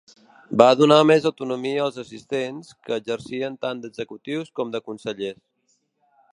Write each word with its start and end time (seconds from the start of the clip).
Va 0.61 0.67
donar 0.77 0.95
més 1.09 1.27
autonomia 1.29 1.83
als 1.89 1.99
assistents, 2.05 2.73
que 2.87 2.97
exerciren 2.97 3.61
tant 3.67 3.85
d'executius 3.87 4.51
com 4.61 4.75
de 4.77 4.85
consellers. 4.89 5.77